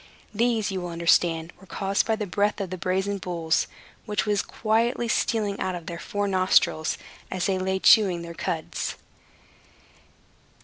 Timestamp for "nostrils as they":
6.27-7.59